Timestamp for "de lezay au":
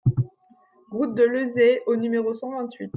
1.13-1.95